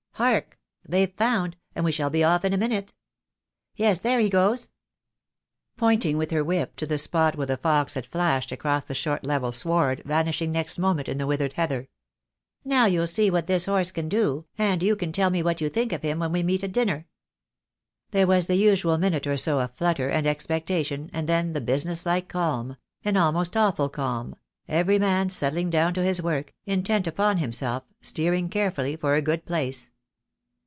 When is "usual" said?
18.57-18.99